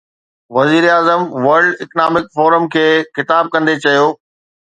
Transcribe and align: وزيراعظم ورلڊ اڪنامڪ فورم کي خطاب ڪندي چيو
وزيراعظم 0.55 1.21
ورلڊ 1.47 1.73
اڪنامڪ 1.85 2.25
فورم 2.37 2.67
کي 2.77 2.87
خطاب 3.17 3.51
ڪندي 3.57 3.79
چيو 3.85 4.09